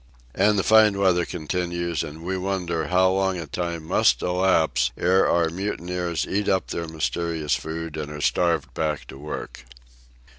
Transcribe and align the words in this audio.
And 0.33 0.57
the 0.57 0.63
fine 0.63 0.97
weather 0.97 1.25
continues, 1.25 2.01
and 2.03 2.23
we 2.23 2.35
wonder 2.35 2.87
how 2.87 3.11
long 3.11 3.37
a 3.37 3.45
time 3.45 3.83
must 3.83 4.23
elapse 4.23 4.91
ere 4.97 5.29
our 5.29 5.49
mutineers 5.49 6.25
eat 6.27 6.49
up 6.49 6.69
their 6.69 6.87
mysterious 6.87 7.53
food 7.55 7.95
and 7.97 8.11
are 8.11 8.19
starved 8.19 8.73
back 8.73 9.05
to 9.09 9.19
work. 9.19 9.63